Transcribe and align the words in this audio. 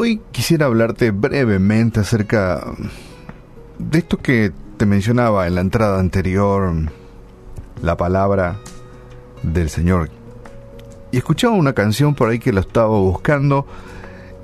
Hoy 0.00 0.20
quisiera 0.30 0.66
hablarte 0.66 1.10
brevemente 1.10 1.98
acerca 1.98 2.64
de 3.80 3.98
esto 3.98 4.16
que 4.16 4.52
te 4.76 4.86
mencionaba 4.86 5.48
en 5.48 5.56
la 5.56 5.60
entrada 5.60 5.98
anterior, 5.98 6.72
la 7.82 7.96
palabra 7.96 8.60
del 9.42 9.68
Señor. 9.70 10.08
Y 11.10 11.16
escuchaba 11.16 11.54
una 11.54 11.72
canción 11.72 12.14
por 12.14 12.28
ahí 12.28 12.38
que 12.38 12.52
lo 12.52 12.60
estaba 12.60 12.96
buscando 12.96 13.66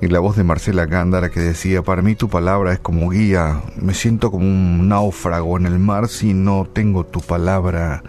y 0.01 0.07
la 0.09 0.19
voz 0.19 0.35
de 0.35 0.43
Marcela 0.43 0.87
Gándara 0.87 1.29
que 1.29 1.39
decía, 1.39 1.81
para 1.83 2.01
mí 2.01 2.15
tu 2.15 2.27
palabra 2.27 2.73
es 2.73 2.79
como 2.79 3.09
guía, 3.09 3.61
me 3.77 3.93
siento 3.93 4.31
como 4.31 4.43
un 4.43 4.89
náufrago 4.89 5.55
en 5.55 5.67
el 5.67 5.79
mar 5.79 6.09
si 6.09 6.33
no 6.33 6.67
tengo 6.73 7.05
tu 7.05 7.21
palabra. 7.21 8.03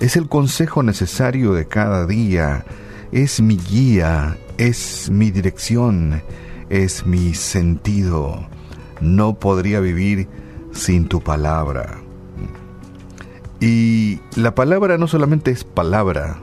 Es 0.00 0.16
el 0.16 0.28
consejo 0.28 0.82
necesario 0.82 1.54
de 1.54 1.66
cada 1.66 2.06
día, 2.06 2.66
es 3.10 3.40
mi 3.40 3.56
guía, 3.56 4.36
es 4.58 5.08
mi 5.10 5.30
dirección 5.30 6.20
es 6.70 7.04
mi 7.04 7.34
sentido. 7.34 8.48
No 9.00 9.34
podría 9.34 9.80
vivir 9.80 10.28
sin 10.72 11.08
tu 11.08 11.20
palabra. 11.20 11.98
Y 13.60 14.20
la 14.36 14.54
palabra 14.54 14.96
no 14.96 15.06
solamente 15.06 15.50
es 15.50 15.64
palabra, 15.64 16.38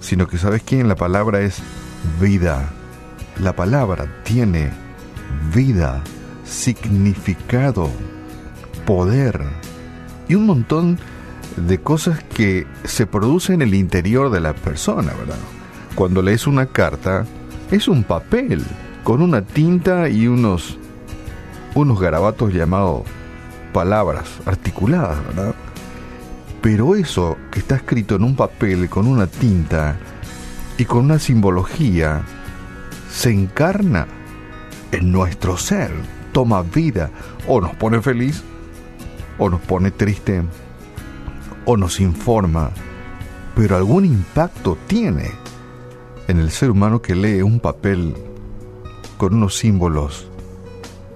sino 0.00 0.26
que 0.26 0.36
sabes 0.36 0.62
quién? 0.62 0.88
La 0.88 0.96
palabra 0.96 1.40
es 1.40 1.62
vida. 2.20 2.68
La 3.40 3.56
palabra 3.56 4.22
tiene 4.24 4.70
vida, 5.54 6.02
significado, 6.44 7.88
poder 8.84 9.40
y 10.28 10.34
un 10.34 10.46
montón 10.46 10.98
de 11.56 11.80
cosas 11.80 12.22
que 12.22 12.66
se 12.84 13.06
producen 13.06 13.56
en 13.56 13.68
el 13.68 13.74
interior 13.74 14.30
de 14.30 14.40
la 14.40 14.54
persona, 14.54 15.12
¿verdad? 15.14 15.38
Cuando 15.94 16.20
lees 16.20 16.46
una 16.46 16.66
carta, 16.66 17.24
es 17.70 17.88
un 17.88 18.04
papel 18.04 18.62
con 19.06 19.22
una 19.22 19.42
tinta 19.42 20.08
y 20.08 20.26
unos, 20.26 20.78
unos 21.76 22.00
garabatos 22.00 22.52
llamados 22.52 23.02
palabras 23.72 24.28
articuladas, 24.46 25.24
¿verdad? 25.28 25.54
Pero 26.60 26.96
eso 26.96 27.36
que 27.52 27.60
está 27.60 27.76
escrito 27.76 28.16
en 28.16 28.24
un 28.24 28.34
papel 28.34 28.88
con 28.88 29.06
una 29.06 29.28
tinta 29.28 29.96
y 30.76 30.86
con 30.86 31.04
una 31.04 31.20
simbología 31.20 32.22
se 33.08 33.30
encarna 33.30 34.08
en 34.90 35.12
nuestro 35.12 35.56
ser, 35.56 35.92
toma 36.32 36.62
vida, 36.62 37.10
o 37.46 37.60
nos 37.60 37.76
pone 37.76 38.02
feliz, 38.02 38.42
o 39.38 39.48
nos 39.48 39.60
pone 39.60 39.92
triste, 39.92 40.42
o 41.64 41.76
nos 41.76 42.00
informa, 42.00 42.72
pero 43.54 43.76
algún 43.76 44.04
impacto 44.04 44.76
tiene 44.88 45.30
en 46.26 46.40
el 46.40 46.50
ser 46.50 46.72
humano 46.72 47.00
que 47.00 47.14
lee 47.14 47.42
un 47.42 47.60
papel 47.60 48.16
con 49.16 49.34
unos 49.34 49.56
símbolos 49.56 50.28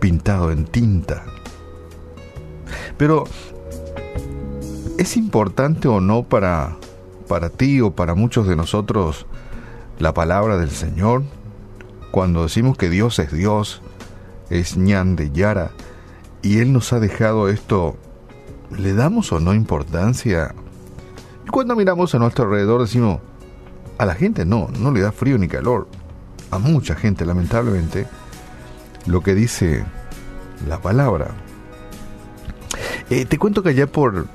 pintados 0.01 0.53
en 0.53 0.65
tinta. 0.65 1.25
Pero, 2.97 3.25
¿es 4.99 5.17
importante 5.17 5.89
o 5.89 6.01
no 6.01 6.23
para, 6.23 6.77
para 7.29 7.51
ti 7.51 7.81
o 7.81 7.93
para 7.93 8.15
muchos 8.15 8.47
de 8.47 8.57
nosotros 8.57 9.27
la 9.99 10.15
palabra 10.15 10.57
del 10.57 10.71
Señor? 10.71 11.23
Cuando 12.11 12.43
decimos 12.43 12.77
que 12.77 12.89
Dios 12.89 13.19
es 13.19 13.33
Dios, 13.33 13.83
es 14.49 14.77
ñan 14.77 15.17
de 15.17 15.31
Yara, 15.31 15.71
y 16.43 16.59
Él 16.59 16.73
nos 16.73 16.93
ha 16.93 17.01
dejado 17.01 17.49
esto, 17.49 17.97
¿le 18.77 18.95
damos 18.95 19.31
o 19.33 19.41
no 19.41 19.55
importancia? 19.55 20.55
Y 21.47 21.51
cuando 21.51 21.77
miramos 21.77 22.15
a 22.15 22.19
nuestro 22.19 22.45
alrededor 22.47 22.81
decimos, 22.81 23.21
a 23.99 24.07
la 24.07 24.15
gente 24.15 24.47
no, 24.47 24.69
no 24.79 24.91
le 24.91 25.03
da 25.03 25.13
frío 25.13 25.37
ni 25.37 25.47
calor 25.47 25.87
a 26.51 26.59
mucha 26.59 26.95
gente, 26.95 27.25
lamentablemente, 27.25 28.07
lo 29.07 29.23
que 29.23 29.35
dice 29.35 29.85
la 30.69 30.79
palabra. 30.79 31.29
Eh, 33.09 33.25
te 33.25 33.39
cuento 33.39 33.63
que 33.63 33.71
allá 33.71 33.87
por 33.87 34.27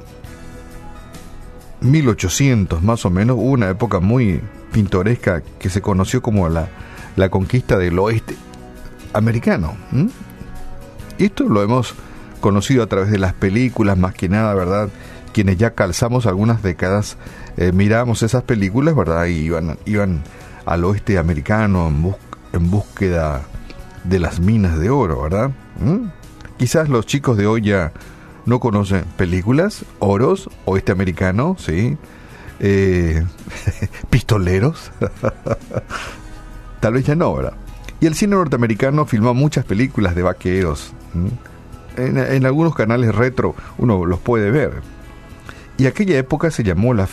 1800 1.82 2.82
más 2.82 3.06
o 3.06 3.10
menos 3.10 3.38
hubo 3.38 3.52
una 3.52 3.70
época 3.70 4.00
muy 4.00 4.42
pintoresca 4.72 5.42
que 5.60 5.70
se 5.70 5.82
conoció 5.82 6.22
como 6.22 6.50
la, 6.50 6.68
la 7.16 7.30
conquista 7.30 7.78
del 7.78 7.98
oeste 8.00 8.36
americano. 9.14 9.76
Esto 11.18 11.48
lo 11.48 11.64
hemos 11.64 11.96
conocido 12.42 12.84
a 12.84 12.88
través 12.88 13.10
de 13.12 13.18
las 13.18 13.34
películas, 13.34 13.98
más 13.98 14.14
que 14.14 14.28
nada, 14.28 14.54
¿verdad? 14.54 14.90
Quienes 15.34 15.58
ya 15.58 15.72
calzamos 15.72 16.26
algunas 16.26 16.62
décadas, 16.62 17.18
eh, 17.58 17.72
miramos 17.72 18.24
esas 18.24 18.44
películas, 18.44 18.96
¿verdad? 18.96 19.26
Y 19.28 19.38
iban, 19.38 19.78
iban 19.86 20.24
al 20.66 20.84
oeste 20.84 21.18
americano 21.18 21.88
en, 22.54 22.72
búsqueda 22.72 23.44
de 24.04 24.20
las 24.20 24.40
minas 24.40 24.80
de 24.80 24.90
oro, 24.90 25.24
¿verdad? 25.24 25.52
¿Mm? 25.80 26.08
Quizás 26.58 26.90
los 26.90 27.06
chicos 27.06 27.38
de 27.38 27.48
hoy 27.48 27.62
ya 27.62 27.92
no 28.46 28.60
conocen 28.60 29.04
películas, 29.18 29.86
oros, 30.00 30.50
oeste 30.66 30.92
americano, 30.92 31.56
¿sí? 31.60 31.98
Eh, 32.60 33.26
pistoleros. 34.10 34.92
Tal 36.80 36.94
vez 36.94 37.06
ya 37.06 37.16
no, 37.16 37.34
¿verdad? 37.36 37.54
Y 38.00 38.06
el 38.06 38.16
cine 38.16 38.36
norteamericano 38.36 39.06
filmó 39.06 39.34
muchas 39.34 39.66
películas 39.66 40.16
de 40.16 40.22
vaqueros. 40.22 40.94
En, 41.98 42.18
en, 42.18 42.46
algunos 42.46 42.76
canales 42.76 43.16
retro 43.16 43.56
uno 43.78 44.06
los 44.06 44.20
puede 44.20 44.52
ver. 44.52 44.82
Y 45.78 45.88
aquella 45.88 46.18
época 46.18 46.52
se 46.52 46.64
llamó 46.64 46.94
la, 46.94 47.08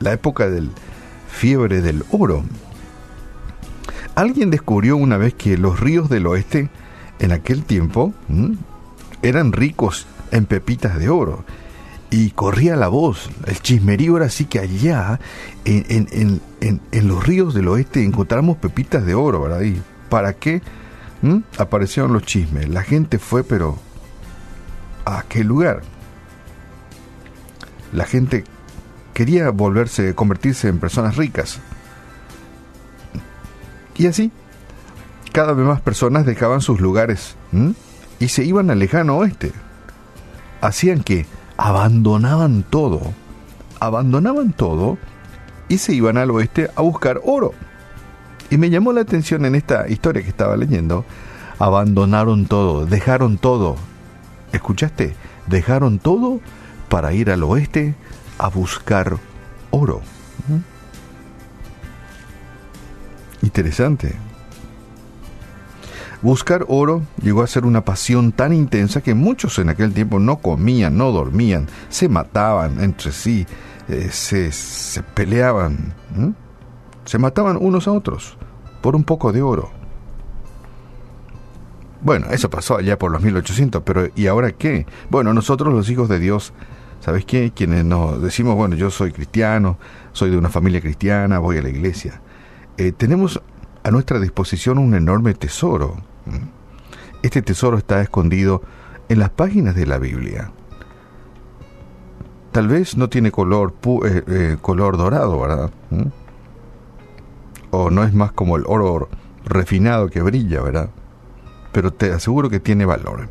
la 0.00 0.12
época 0.12 0.48
del 0.48 0.70
fiebre 1.28 1.80
del 1.80 2.04
oro. 2.10 2.44
Alguien 4.18 4.50
descubrió 4.50 4.96
una 4.96 5.16
vez 5.16 5.34
que 5.34 5.56
los 5.56 5.78
ríos 5.78 6.08
del 6.08 6.26
oeste 6.26 6.70
en 7.20 7.30
aquel 7.30 7.62
tiempo 7.62 8.12
eran 9.22 9.52
ricos 9.52 10.08
en 10.32 10.44
pepitas 10.44 10.98
de 10.98 11.08
oro. 11.08 11.44
Y 12.10 12.30
corría 12.30 12.74
la 12.74 12.88
voz, 12.88 13.30
el 13.46 13.60
chismerío 13.62 14.16
era 14.16 14.26
así 14.26 14.46
que 14.46 14.58
allá, 14.58 15.20
en, 15.64 16.40
los 16.90 17.24
ríos 17.24 17.54
del 17.54 17.68
oeste, 17.68 18.02
encontramos 18.02 18.56
pepitas 18.56 19.06
de 19.06 19.14
oro, 19.14 19.42
¿verdad? 19.42 19.60
¿Y 19.60 19.80
para 20.08 20.32
qué 20.32 20.62
aparecieron 21.56 22.12
los 22.12 22.24
chismes? 22.24 22.68
La 22.68 22.82
gente 22.82 23.20
fue, 23.20 23.44
pero 23.44 23.78
¿a 25.04 25.26
qué 25.28 25.44
lugar? 25.44 25.82
La 27.92 28.04
gente 28.04 28.42
quería 29.14 29.50
volverse, 29.50 30.12
convertirse 30.16 30.66
en 30.66 30.80
personas 30.80 31.16
ricas. 31.16 31.60
Y 33.98 34.06
así, 34.06 34.30
cada 35.32 35.52
vez 35.52 35.66
más 35.66 35.80
personas 35.80 36.24
dejaban 36.24 36.60
sus 36.60 36.80
lugares 36.80 37.36
y 38.20 38.28
se 38.28 38.44
iban 38.44 38.70
al 38.70 38.78
lejano 38.78 39.18
oeste. 39.18 39.52
Hacían 40.60 41.02
que 41.02 41.26
abandonaban 41.56 42.62
todo, 42.62 43.12
abandonaban 43.80 44.52
todo 44.52 44.98
y 45.68 45.78
se 45.78 45.94
iban 45.94 46.16
al 46.16 46.30
oeste 46.30 46.70
a 46.76 46.82
buscar 46.82 47.20
oro. 47.24 47.52
Y 48.50 48.56
me 48.56 48.70
llamó 48.70 48.92
la 48.92 49.02
atención 49.02 49.44
en 49.44 49.54
esta 49.54 49.88
historia 49.88 50.22
que 50.22 50.30
estaba 50.30 50.56
leyendo, 50.56 51.04
abandonaron 51.58 52.46
todo, 52.46 52.86
dejaron 52.86 53.36
todo. 53.36 53.76
¿Escuchaste? 54.52 55.14
Dejaron 55.48 55.98
todo 55.98 56.40
para 56.88 57.12
ir 57.12 57.30
al 57.30 57.42
oeste 57.42 57.94
a 58.38 58.48
buscar 58.48 59.18
oro. 59.70 60.00
Interesante. 63.48 64.14
Buscar 66.20 66.66
oro 66.68 67.00
llegó 67.22 67.42
a 67.42 67.46
ser 67.46 67.64
una 67.64 67.82
pasión 67.82 68.30
tan 68.30 68.52
intensa 68.52 69.00
que 69.00 69.14
muchos 69.14 69.58
en 69.58 69.70
aquel 69.70 69.94
tiempo 69.94 70.18
no 70.18 70.36
comían, 70.36 70.98
no 70.98 71.12
dormían, 71.12 71.66
se 71.88 72.10
mataban 72.10 72.84
entre 72.84 73.10
sí, 73.10 73.46
eh, 73.88 74.10
se, 74.10 74.52
se, 74.52 75.02
peleaban, 75.02 75.94
se 77.06 77.16
mataban 77.16 77.56
unos 77.58 77.88
a 77.88 77.92
otros 77.92 78.36
por 78.82 78.94
un 78.94 79.04
poco 79.04 79.32
de 79.32 79.40
oro. 79.40 79.70
Bueno, 82.02 82.26
eso 82.30 82.50
pasó 82.50 82.76
allá 82.76 82.98
por 82.98 83.10
los 83.10 83.22
1800, 83.22 83.82
pero 83.82 84.08
¿y 84.14 84.26
ahora 84.26 84.52
qué? 84.52 84.84
Bueno, 85.08 85.32
nosotros 85.32 85.72
los 85.72 85.88
hijos 85.88 86.10
de 86.10 86.18
Dios, 86.18 86.52
¿sabes 87.00 87.24
qué? 87.24 87.50
Quienes 87.56 87.86
nos 87.86 88.20
decimos, 88.20 88.56
bueno, 88.56 88.76
yo 88.76 88.90
soy 88.90 89.10
cristiano, 89.10 89.78
soy 90.12 90.28
de 90.28 90.36
una 90.36 90.50
familia 90.50 90.82
cristiana, 90.82 91.38
voy 91.38 91.56
a 91.56 91.62
la 91.62 91.70
iglesia. 91.70 92.20
Eh, 92.78 92.92
tenemos 92.92 93.42
a 93.82 93.90
nuestra 93.90 94.20
disposición 94.20 94.78
un 94.78 94.94
enorme 94.94 95.34
tesoro. 95.34 95.96
Este 97.22 97.42
tesoro 97.42 97.76
está 97.76 98.00
escondido 98.00 98.62
en 99.08 99.18
las 99.18 99.30
páginas 99.30 99.74
de 99.74 99.84
la 99.84 99.98
Biblia. 99.98 100.52
Tal 102.52 102.68
vez 102.68 102.96
no 102.96 103.08
tiene 103.08 103.32
color, 103.32 103.74
eh, 104.04 104.22
eh, 104.28 104.56
color 104.62 104.96
dorado, 104.96 105.40
¿verdad? 105.40 105.72
O 107.72 107.90
no 107.90 108.04
es 108.04 108.14
más 108.14 108.30
como 108.30 108.56
el 108.56 108.62
oro 108.68 109.08
refinado 109.44 110.08
que 110.08 110.22
brilla, 110.22 110.62
¿verdad? 110.62 110.90
Pero 111.72 111.92
te 111.92 112.12
aseguro 112.12 112.48
que 112.48 112.60
tiene 112.60 112.84
valor. 112.84 113.28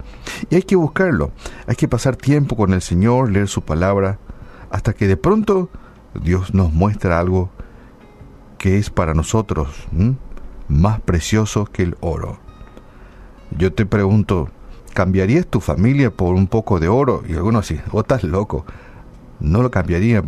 Y 0.49 0.55
hay 0.55 0.63
que 0.63 0.75
buscarlo. 0.75 1.31
Hay 1.67 1.77
que 1.77 1.87
pasar 1.87 2.17
tiempo 2.17 2.57
con 2.57 2.73
el 2.73 2.81
Señor, 2.81 3.31
leer 3.31 3.47
su 3.47 3.61
palabra, 3.61 4.19
hasta 4.71 4.91
que 4.91 5.07
de 5.07 5.15
pronto 5.15 5.69
Dios 6.21 6.53
nos 6.53 6.73
muestra 6.73 7.17
algo 7.17 7.49
que 8.57 8.77
es 8.77 8.89
para 8.89 9.13
nosotros 9.13 9.67
más 10.67 10.99
precioso 11.01 11.65
que 11.65 11.83
el 11.83 11.97
oro. 11.99 12.39
Yo 13.57 13.73
te 13.73 13.85
pregunto, 13.85 14.49
¿cambiarías 14.93 15.47
tu 15.47 15.61
familia 15.61 16.11
por 16.11 16.35
un 16.35 16.47
poco 16.47 16.79
de 16.79 16.87
oro? 16.87 17.23
Y 17.27 17.33
algunos 17.33 17.65
así, 17.65 17.79
o 17.91 18.01
estás 18.01 18.23
loco. 18.23 18.65
No 19.39 19.61
lo 19.61 19.71
cambiaría 19.71 20.23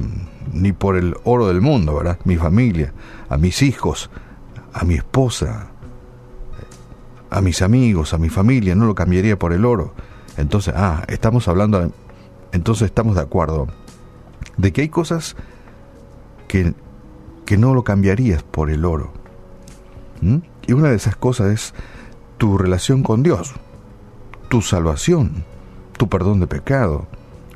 ni 0.54 0.72
por 0.72 0.96
el 0.96 1.16
oro 1.24 1.48
del 1.48 1.62
mundo, 1.62 1.96
¿verdad? 1.96 2.20
Mi 2.24 2.38
familia, 2.38 2.94
a 3.28 3.38
mis 3.38 3.62
hijos, 3.62 4.10
a 4.74 4.86
mi 4.86 4.96
esposa, 4.96 5.72
a 7.30 7.42
mis 7.42 7.62
amigos, 7.62 8.14
a 8.14 8.18
mi 8.18 8.30
familia, 8.30 8.76
no 8.76 8.86
lo 8.86 8.96
cambiaría 8.96 9.38
por 9.38 9.54
el 9.54 9.66
oro. 9.66 9.94
Entonces, 10.38 10.74
ah, 10.78 11.04
estamos 11.08 11.48
hablando, 11.48 11.92
entonces 12.52 12.86
estamos 12.86 13.16
de 13.16 13.22
acuerdo 13.22 13.68
de 14.58 14.74
que 14.74 14.82
hay 14.82 14.90
cosas 14.90 15.36
que, 16.48 16.74
que 17.50 17.58
no 17.58 17.74
lo 17.74 17.84
cambiarías 17.84 18.44
por 18.44 18.70
el 18.70 18.86
oro. 18.86 19.12
Y 20.68 20.74
una 20.74 20.90
de 20.90 20.96
esas 20.96 21.16
cosas 21.16 21.52
es 21.52 21.74
tu 22.38 22.60
relación 22.60 23.02
con 23.02 23.24
Dios, 23.24 23.56
tu 24.50 24.62
salvación, 24.62 25.44
tu 25.98 26.08
perdón 26.10 26.42
de 26.42 26.46
pecado. 26.46 27.08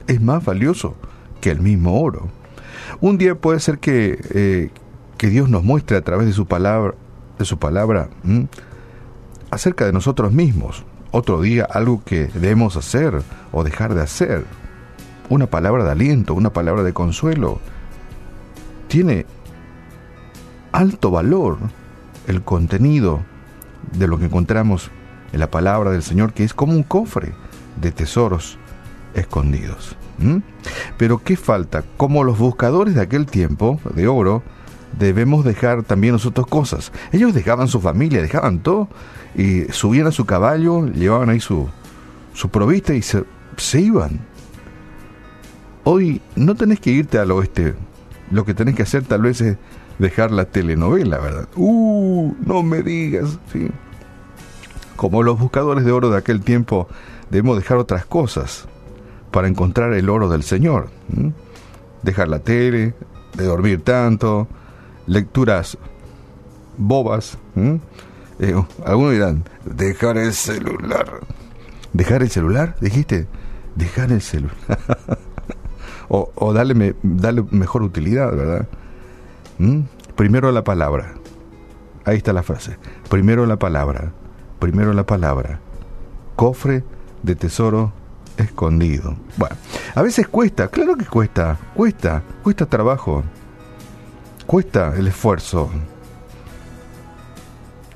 Es 0.08 0.20
más 0.20 0.44
valioso 0.44 0.96
que 1.42 1.52
el 1.52 1.62
mismo 1.62 2.02
oro. 2.02 2.28
Un 3.02 3.20
día 3.20 3.36
puede 3.36 3.60
ser 3.60 3.78
que, 3.78 4.20
eh, 4.34 4.72
que 5.20 5.28
Dios 5.28 5.48
nos 5.48 5.64
muestre 5.64 5.96
a 5.96 6.02
través 6.02 6.26
de 6.26 6.34
su 6.34 6.48
palabra, 6.48 6.96
de 7.38 7.46
su 7.46 7.60
palabra 7.60 8.10
acerca 9.52 9.86
de 9.86 9.94
nosotros 9.94 10.32
mismos. 10.32 10.86
Otro 11.12 11.40
día 11.40 11.68
algo 11.70 12.02
que 12.04 12.30
debemos 12.34 12.78
hacer 12.78 13.22
o 13.52 13.64
dejar 13.64 13.94
de 13.94 14.02
hacer. 14.02 14.44
Una 15.30 15.46
palabra 15.46 15.84
de 15.84 15.92
aliento, 15.92 16.34
una 16.34 16.52
palabra 16.52 16.82
de 16.82 16.94
consuelo. 16.94 17.60
Tiene 18.88 19.28
alto 20.74 21.12
valor 21.12 21.58
el 22.28 22.42
contenido 22.42 23.22
de 23.98 24.08
lo 24.08 24.20
que 24.20 24.26
encontramos 24.26 24.92
en 25.32 25.40
la 25.40 25.50
palabra 25.50 25.92
del 25.92 26.04
Señor, 26.04 26.34
que 26.34 26.44
es 26.44 26.54
como 26.54 26.74
un 26.74 26.84
cofre 26.84 27.34
de 27.80 27.92
tesoros 27.92 28.58
escondidos. 29.14 29.96
Pero 30.98 31.24
¿qué 31.24 31.38
falta? 31.38 31.84
Como 31.98 32.24
los 32.24 32.38
buscadores 32.38 32.96
de 32.96 33.02
aquel 33.02 33.26
tiempo 33.26 33.80
de 33.96 34.08
oro, 34.08 34.44
debemos 34.98 35.44
dejar 35.44 35.84
también 35.84 36.14
nosotros 36.14 36.48
cosas. 36.48 36.92
Ellos 37.12 37.34
dejaban 37.34 37.68
su 37.68 37.82
familia, 37.82 38.22
dejaban 38.22 38.60
todo 38.60 38.88
y 39.36 39.64
subían 39.72 40.08
a 40.08 40.12
su 40.12 40.26
caballo, 40.26 40.86
llevaban 40.88 41.30
ahí 41.30 41.40
su, 41.40 41.68
su 42.34 42.50
provista 42.50 42.94
y 42.94 43.02
se, 43.02 43.24
se 43.58 43.82
iban. 43.82 44.22
Hoy 45.84 46.22
no 46.36 46.56
tenés 46.56 46.80
que 46.80 46.92
irte 46.92 47.18
al 47.18 47.32
oeste. 47.32 47.76
Lo 48.32 48.46
que 48.46 48.54
tenés 48.54 48.76
que 48.76 48.84
hacer 48.84 49.04
tal 49.04 49.24
vez 49.24 49.42
es 49.42 49.58
dejar 50.00 50.32
la 50.32 50.46
telenovela, 50.46 51.20
¿verdad? 51.20 51.48
¡Uh! 51.56 52.34
No 52.46 52.64
me 52.64 52.82
digas, 52.82 53.40
sí. 53.52 53.70
Como 54.96 55.24
los 55.24 55.40
buscadores 55.40 55.86
de 55.86 55.92
oro 55.92 56.10
de 56.10 56.18
aquel 56.18 56.42
tiempo, 56.42 56.88
debemos 57.30 57.58
dejar 57.58 57.78
otras 57.78 58.06
cosas 58.06 58.66
para 59.32 59.48
encontrar 59.48 59.94
el 59.94 60.10
oro 60.10 60.30
del 60.30 60.44
Señor. 60.44 60.90
Dejar 62.04 62.28
la 62.28 62.40
tele, 62.40 62.94
de 63.36 63.44
dormir 63.46 63.82
tanto, 63.82 64.48
lecturas 65.08 65.78
bobas. 66.78 67.38
Eh, 68.40 68.56
algunos 68.86 69.14
dirán, 69.14 69.44
dejar 69.66 70.18
el 70.18 70.34
celular. 70.34 71.22
¿Dejar 71.94 72.24
el 72.24 72.30
celular? 72.30 72.76
Dijiste, 72.80 73.28
dejar 73.76 74.12
el 74.12 74.22
celular. 74.22 74.56
o, 76.08 76.54
darle, 76.54 76.96
darle 77.02 77.44
mejor 77.52 77.84
utilidad, 77.84 78.36
¿verdad? 78.36 78.68
¿Mm? 79.58 79.82
Primero 80.16 80.52
la 80.52 80.64
palabra. 80.64 81.14
Ahí 82.06 82.18
está 82.18 82.34
la 82.34 82.44
frase. 82.44 82.78
Primero 83.10 83.46
la 83.46 83.58
palabra. 83.58 84.12
Primero 84.60 84.94
la 84.94 85.06
palabra. 85.06 85.60
Cofre 86.36 86.84
de 87.22 87.36
tesoro 87.36 87.94
escondido. 88.38 89.16
Bueno, 89.38 89.56
a 89.96 90.02
veces 90.02 90.28
cuesta, 90.28 90.68
claro 90.68 90.96
que 90.96 91.06
cuesta, 91.06 91.58
cuesta, 91.74 92.24
cuesta 92.44 92.66
trabajo. 92.66 93.24
Cuesta 94.46 94.94
el 94.98 95.08
esfuerzo. 95.08 95.70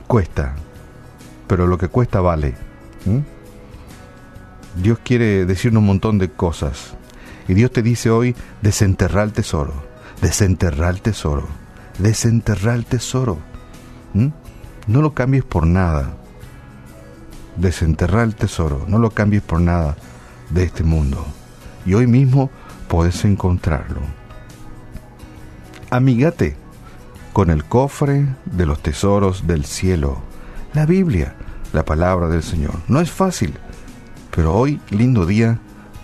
Cuesta. 0.07 0.55
Pero 1.47 1.67
lo 1.67 1.77
que 1.77 1.87
cuesta 1.87 2.21
vale. 2.21 2.55
Dios 4.75 4.99
quiere 5.03 5.45
decirnos 5.45 5.81
un 5.81 5.87
montón 5.87 6.17
de 6.17 6.31
cosas. 6.31 6.95
Y 7.47 7.53
Dios 7.53 7.71
te 7.71 7.81
dice 7.81 8.09
hoy, 8.09 8.35
desenterrar 8.61 9.25
el 9.25 9.33
tesoro 9.33 9.86
desenterrar 10.21 10.95
el 10.95 11.01
tesoro, 11.01 11.47
desenterrar 11.99 12.75
el 12.75 12.85
tesoro. 12.85 13.39
¿Mm? 14.13 14.27
No 14.87 15.01
lo 15.01 15.13
cambies 15.13 15.43
por 15.43 15.67
nada. 15.67 16.17
Desenterrar 17.55 18.23
el 18.23 18.35
tesoro, 18.35 18.85
no 18.87 18.99
lo 18.99 19.11
cambies 19.11 19.41
por 19.41 19.59
nada 19.59 19.97
de 20.49 20.63
este 20.63 20.83
mundo. 20.83 21.25
Y 21.85 21.93
hoy 21.93 22.07
mismo 22.07 22.49
puedes 22.87 23.25
encontrarlo. 23.25 24.01
Amígate 25.89 26.55
con 27.33 27.49
el 27.49 27.63
cofre 27.63 28.25
de 28.45 28.65
los 28.65 28.81
tesoros 28.81 29.47
del 29.47 29.65
cielo, 29.65 30.21
la 30.73 30.85
Biblia, 30.85 31.35
la 31.71 31.85
palabra 31.85 32.27
del 32.27 32.43
Señor. 32.43 32.75
No 32.87 32.99
es 32.99 33.11
fácil, 33.11 33.53
pero 34.35 34.55
hoy 34.55 34.81
lindo 34.89 35.25
día 35.25 35.59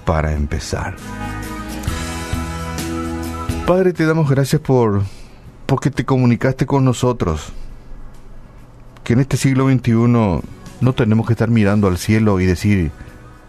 para 0.06 0.34
empezar. 0.34 0.96
Padre, 3.66 3.94
te 3.94 4.06
damos 4.06 4.30
gracias 4.30 4.62
por 4.62 5.04
porque 5.68 5.90
te 5.90 6.04
comunicaste 6.04 6.66
con 6.66 6.84
nosotros. 6.84 7.54
Que 9.06 9.14
en 9.14 9.22
este 9.22 9.38
siglo 9.38 9.70
XXI 9.72 9.94
no 9.94 10.94
tenemos 10.94 11.26
que 11.26 11.32
estar 11.32 11.50
mirando 11.50 11.88
al 11.88 11.98
cielo 11.98 12.42
y 12.42 12.46
decir 12.46 12.92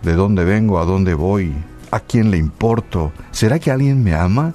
de 0.04 0.14
dónde 0.14 0.44
vengo, 0.44 0.78
a 0.78 0.84
dónde 0.84 1.14
voy, 1.14 1.52
a 1.90 1.98
quién 1.98 2.30
le 2.30 2.38
importo. 2.38 3.12
¿Será 3.32 3.58
que 3.58 3.72
alguien 3.72 4.04
me 4.04 4.14
ama? 4.14 4.52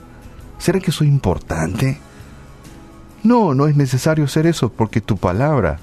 ¿Será 0.59 0.79
que 0.79 0.93
soy 0.93 1.07
importante? 1.07 1.99
No, 3.23 3.53
no 3.53 3.67
es 3.67 3.75
necesario 3.75 4.23
hacer 4.23 4.47
eso 4.47 4.69
porque 4.69 5.01
tu 5.01 5.17
palabra 5.17 5.79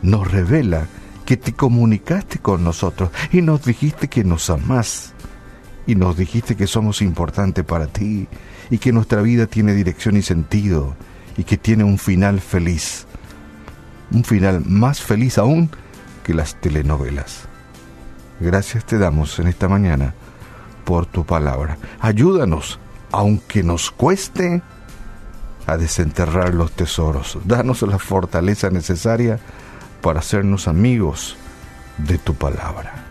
nos 0.00 0.30
revela 0.30 0.86
que 1.26 1.36
te 1.36 1.54
comunicaste 1.54 2.38
con 2.38 2.62
nosotros 2.62 3.10
y 3.32 3.42
nos 3.42 3.64
dijiste 3.64 4.06
que 4.06 4.22
nos 4.22 4.48
amás 4.48 5.12
y 5.88 5.96
nos 5.96 6.16
dijiste 6.16 6.54
que 6.54 6.68
somos 6.68 7.02
importantes 7.02 7.64
para 7.64 7.88
ti 7.88 8.28
y 8.70 8.78
que 8.78 8.92
nuestra 8.92 9.22
vida 9.22 9.46
tiene 9.46 9.74
dirección 9.74 10.16
y 10.16 10.22
sentido 10.22 10.94
y 11.36 11.44
que 11.44 11.56
tiene 11.56 11.84
un 11.84 11.98
final 11.98 12.40
feliz. 12.40 13.06
Un 14.10 14.24
final 14.24 14.62
más 14.64 15.00
feliz 15.00 15.38
aún 15.38 15.70
que 16.24 16.34
las 16.34 16.60
telenovelas. 16.60 17.44
Gracias 18.40 18.84
te 18.84 18.98
damos 18.98 19.38
en 19.38 19.48
esta 19.48 19.68
mañana 19.68 20.14
por 20.84 21.06
tu 21.06 21.24
palabra. 21.24 21.78
Ayúdanos, 22.00 22.78
aunque 23.10 23.62
nos 23.62 23.90
cueste, 23.90 24.62
a 25.66 25.76
desenterrar 25.76 26.54
los 26.54 26.72
tesoros. 26.72 27.38
Danos 27.44 27.82
la 27.82 27.98
fortaleza 27.98 28.70
necesaria 28.70 29.38
para 30.00 30.20
hacernos 30.20 30.66
amigos 30.66 31.36
de 31.98 32.16
tu 32.16 32.34
palabra. 32.34 33.07